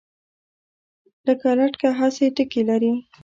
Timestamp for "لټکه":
1.57-1.89